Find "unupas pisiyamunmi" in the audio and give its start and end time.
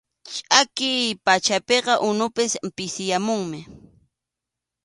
2.09-3.59